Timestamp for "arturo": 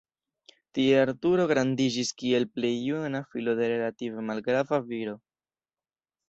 1.01-1.43